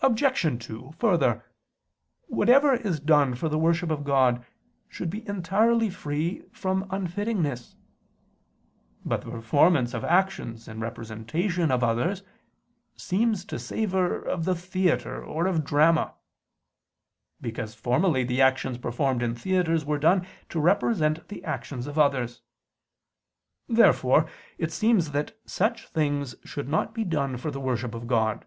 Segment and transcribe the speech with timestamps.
[0.00, 0.64] Obj.
[0.64, 1.44] 2: Further,
[2.28, 4.46] whatever is done for the worship of God,
[4.88, 7.74] should be entirely free from unfittingness.
[9.04, 12.22] But the performance of actions in representation of others,
[12.94, 16.14] seems to savor of the theatre or of the drama:
[17.40, 22.40] because formerly the actions performed in theatres were done to represent the actions of others.
[23.68, 28.44] Therefore it seems that such things should not be done for the worship of God.